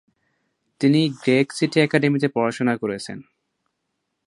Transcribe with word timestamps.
তিনি 0.81 1.01
Greg 1.23 1.47
City 1.51 1.77
একাডেমিতে 1.79 2.27
পড়াশোনা 2.27 2.73
করেছেন। 2.77 3.17